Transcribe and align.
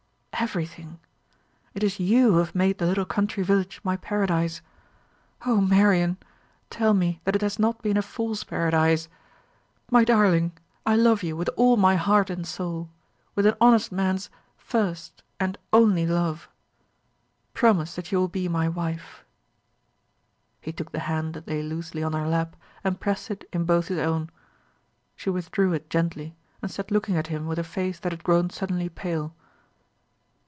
"Everything. 0.41 0.99
It 1.75 1.83
is 1.83 1.99
you 1.99 2.31
who 2.31 2.37
have 2.39 2.55
made 2.55 2.79
the 2.79 2.87
little 2.87 3.05
country 3.05 3.43
village 3.43 3.79
my 3.83 3.95
paradise. 3.95 4.63
O 5.45 5.61
Marian, 5.61 6.17
tell 6.71 6.95
me 6.95 7.21
that 7.25 7.35
it 7.35 7.43
has 7.43 7.59
not 7.59 7.83
been 7.83 7.95
a 7.95 8.01
fool's 8.01 8.43
paradise! 8.43 9.07
My 9.91 10.03
darling, 10.03 10.53
I 10.83 10.95
love 10.95 11.21
you 11.21 11.37
with 11.37 11.47
all 11.49 11.77
my 11.77 11.95
heart 11.95 12.31
and 12.31 12.47
soul, 12.47 12.89
with 13.35 13.45
an 13.45 13.53
honest 13.61 13.91
man's 13.91 14.31
first 14.57 15.21
and 15.39 15.59
only 15.71 16.07
love. 16.07 16.49
Promise 17.53 17.95
that 17.95 18.11
you 18.11 18.17
will 18.17 18.27
be 18.27 18.47
my 18.47 18.67
wife." 18.67 19.23
He 20.59 20.71
took 20.73 20.91
the 20.91 21.01
hand 21.01 21.35
that 21.35 21.47
lay 21.47 21.61
loosely 21.61 22.01
on 22.01 22.13
her 22.13 22.27
lap, 22.27 22.55
and 22.83 22.99
pressed 22.99 23.29
it 23.29 23.47
in 23.53 23.65
both 23.65 23.89
his 23.89 23.99
own. 23.99 24.31
She 25.15 25.29
withdrew 25.29 25.73
it 25.73 25.87
gently, 25.87 26.35
and 26.63 26.71
sat 26.71 26.89
looking 26.89 27.15
at 27.15 27.27
him 27.27 27.45
with 27.45 27.59
a 27.59 27.63
face 27.63 27.99
that 27.99 28.11
had 28.11 28.23
grown 28.23 28.49
suddenly 28.49 28.89
pale. 28.89 29.35